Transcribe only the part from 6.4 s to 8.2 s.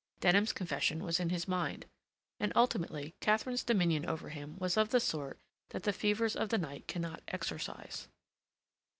the night cannot exorcise.